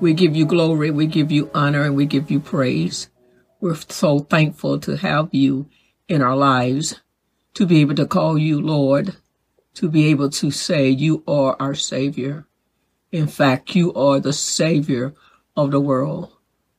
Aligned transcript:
we 0.00 0.12
give 0.12 0.36
you 0.36 0.46
glory, 0.46 0.90
we 0.90 1.06
give 1.06 1.32
you 1.32 1.50
honor, 1.54 1.82
and 1.82 1.96
we 1.96 2.06
give 2.06 2.30
you 2.30 2.40
praise. 2.40 3.08
We're 3.60 3.74
so 3.74 4.20
thankful 4.20 4.78
to 4.80 4.96
have 4.96 5.28
you 5.32 5.68
in 6.08 6.22
our 6.22 6.36
lives, 6.36 7.00
to 7.54 7.66
be 7.66 7.80
able 7.80 7.96
to 7.96 8.06
call 8.06 8.38
you 8.38 8.60
Lord, 8.60 9.16
to 9.74 9.88
be 9.88 10.06
able 10.06 10.30
to 10.30 10.50
say 10.50 10.88
you 10.88 11.24
are 11.26 11.56
our 11.58 11.74
Savior. 11.74 12.46
In 13.10 13.26
fact, 13.26 13.74
you 13.74 13.92
are 13.94 14.20
the 14.20 14.32
Savior 14.32 15.14
of 15.56 15.72
the 15.72 15.80
world. 15.80 16.32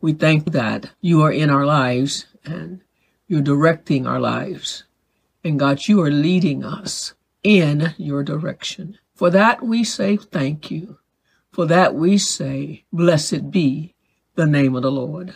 We 0.00 0.12
thank 0.12 0.52
that 0.52 0.90
you 1.00 1.22
are 1.22 1.32
in 1.32 1.50
our 1.50 1.66
lives 1.66 2.26
and 2.44 2.80
you're 3.26 3.42
directing 3.42 4.06
our 4.06 4.20
lives. 4.20 4.84
And 5.42 5.58
God, 5.58 5.88
you 5.88 6.00
are 6.02 6.10
leading 6.10 6.64
us 6.64 7.14
in 7.42 7.94
your 7.96 8.22
direction. 8.22 8.98
For 9.14 9.30
that 9.30 9.62
we 9.62 9.82
say 9.84 10.16
thank 10.16 10.70
you. 10.70 10.99
For 11.52 11.66
that 11.66 11.94
we 11.94 12.18
say, 12.18 12.84
blessed 12.92 13.50
be 13.50 13.94
the 14.34 14.46
name 14.46 14.76
of 14.76 14.82
the 14.82 14.92
Lord. 14.92 15.34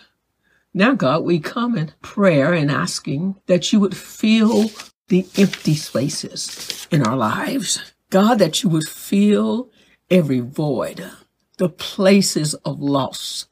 Now, 0.73 0.95
God, 0.95 1.25
we 1.25 1.39
come 1.39 1.77
in 1.77 1.93
prayer 2.03 2.53
and 2.53 2.71
asking 2.71 3.37
that 3.47 3.73
you 3.73 3.81
would 3.81 3.97
fill 3.97 4.71
the 5.09 5.27
empty 5.37 5.75
spaces 5.75 6.89
in 6.91 7.07
our 7.07 7.17
lives. 7.17 7.93
God, 8.11 8.39
that 8.39 8.63
you 8.63 8.71
would 8.71 8.89
fill 8.89 9.71
every 10.11 10.41
void, 10.41 11.11
the 11.59 11.69
places 11.69 12.55
of 12.55 12.81
loss, 12.81 13.47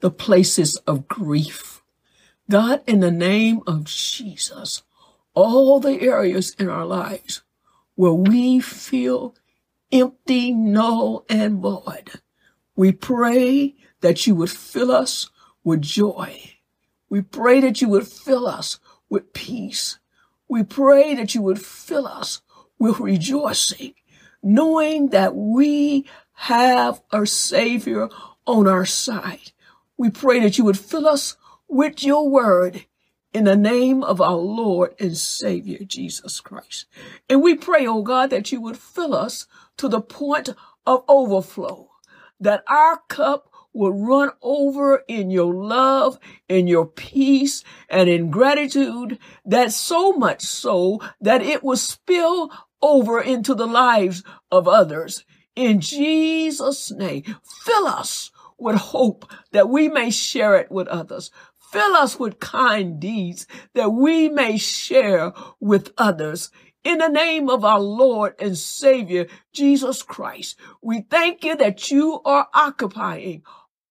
the 0.00 0.10
places 0.10 0.76
of 0.86 1.08
grief. 1.08 1.82
God, 2.50 2.82
in 2.86 3.00
the 3.00 3.10
name 3.10 3.60
of 3.66 3.84
Jesus, 3.84 4.82
all 5.34 5.80
the 5.80 6.00
areas 6.00 6.54
in 6.58 6.68
our 6.68 6.86
lives 6.86 7.42
where 7.94 8.12
we 8.12 8.60
feel 8.60 9.34
empty, 9.92 10.52
null, 10.52 11.24
and 11.28 11.60
void. 11.60 12.20
We 12.76 12.92
pray 12.92 13.74
that 14.00 14.26
you 14.26 14.34
would 14.36 14.50
fill 14.50 14.92
us 14.92 15.30
with 15.64 15.82
joy. 15.82 16.52
We 17.10 17.22
pray 17.22 17.60
that 17.60 17.80
you 17.80 17.88
would 17.88 18.06
fill 18.06 18.46
us 18.46 18.78
with 19.08 19.32
peace. 19.32 19.98
We 20.48 20.62
pray 20.62 21.14
that 21.14 21.34
you 21.34 21.42
would 21.42 21.60
fill 21.60 22.06
us 22.06 22.42
with 22.78 23.00
rejoicing, 23.00 23.94
knowing 24.42 25.08
that 25.08 25.34
we 25.34 26.06
have 26.34 27.02
our 27.10 27.26
Savior 27.26 28.08
on 28.46 28.68
our 28.68 28.86
side. 28.86 29.52
We 29.96 30.10
pray 30.10 30.40
that 30.40 30.58
you 30.58 30.64
would 30.64 30.78
fill 30.78 31.06
us 31.08 31.36
with 31.66 32.02
your 32.02 32.28
word 32.28 32.86
in 33.32 33.44
the 33.44 33.56
name 33.56 34.02
of 34.02 34.20
our 34.20 34.36
Lord 34.36 34.94
and 34.98 35.16
Savior, 35.16 35.78
Jesus 35.84 36.40
Christ. 36.40 36.86
And 37.28 37.42
we 37.42 37.54
pray, 37.54 37.86
oh 37.86 38.02
God, 38.02 38.30
that 38.30 38.50
you 38.52 38.60
would 38.60 38.78
fill 38.78 39.14
us 39.14 39.46
to 39.76 39.88
the 39.88 40.00
point 40.00 40.50
of 40.86 41.04
overflow, 41.08 41.90
that 42.40 42.64
our 42.68 43.00
cup 43.08 43.50
will 43.72 43.92
run 43.92 44.30
over 44.42 45.04
in 45.08 45.30
your 45.30 45.54
love, 45.54 46.18
in 46.48 46.66
your 46.66 46.86
peace, 46.86 47.62
and 47.88 48.08
in 48.08 48.30
gratitude, 48.30 49.18
that 49.44 49.72
so 49.72 50.12
much 50.12 50.42
so 50.42 51.00
that 51.20 51.42
it 51.42 51.62
will 51.62 51.76
spill 51.76 52.50
over 52.80 53.20
into 53.20 53.54
the 53.54 53.66
lives 53.66 54.22
of 54.50 54.66
others. 54.66 55.24
In 55.54 55.80
Jesus' 55.80 56.90
name, 56.90 57.22
fill 57.44 57.86
us 57.86 58.30
with 58.58 58.76
hope 58.76 59.30
that 59.52 59.68
we 59.68 59.88
may 59.88 60.10
share 60.10 60.56
it 60.56 60.70
with 60.70 60.88
others. 60.88 61.30
Fill 61.70 61.96
us 61.96 62.18
with 62.18 62.40
kind 62.40 62.98
deeds 62.98 63.46
that 63.74 63.90
we 63.90 64.30
may 64.30 64.56
share 64.56 65.32
with 65.60 65.92
others. 65.98 66.50
In 66.82 66.98
the 66.98 67.08
name 67.08 67.50
of 67.50 67.62
our 67.62 67.80
Lord 67.80 68.34
and 68.38 68.56
Savior, 68.56 69.26
Jesus 69.52 70.02
Christ, 70.02 70.58
we 70.80 71.02
thank 71.02 71.44
you 71.44 71.56
that 71.56 71.90
you 71.90 72.22
are 72.24 72.48
occupying 72.54 73.42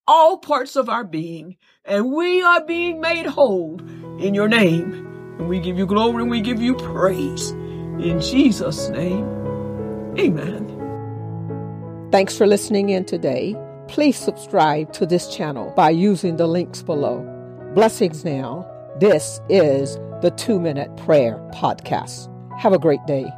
all 0.08 0.40
parts 0.40 0.76
of 0.76 0.90
our 0.90 1.04
being 1.04 1.58
and 1.86 2.12
we 2.12 2.42
are 2.42 2.66
being 2.66 3.00
made 3.00 3.28
whole 3.28 3.80
in 4.18 4.34
your 4.34 4.48
name. 4.48 5.06
And 5.38 5.48
we 5.48 5.60
give 5.60 5.78
you 5.78 5.86
glory 5.86 6.24
and 6.24 6.32
we 6.32 6.42
give 6.42 6.60
you 6.60 6.74
praise. 6.74 7.52
In 7.52 8.20
Jesus' 8.20 8.90
name, 8.90 9.28
amen. 10.18 10.74
Thanks 12.12 12.36
for 12.36 12.48
listening 12.48 12.90
in 12.90 13.06
today. 13.06 13.56
Please 13.88 14.18
subscribe 14.18 14.94
to 14.94 15.06
this 15.06 15.28
channel 15.36 15.74
by 15.76 15.92
using 15.92 16.38
the 16.38 16.48
links 16.48 16.82
below. 16.82 17.37
Blessings 17.78 18.26
now. 18.26 18.66
This 19.00 19.40
is 19.50 19.98
the 20.24 20.34
Two 20.36 20.60
Minute 20.60 20.98
Prayer 20.98 21.38
Podcast. 21.54 22.28
Have 22.60 22.74
a 22.74 22.80
great 22.80 23.06
day. 23.06 23.30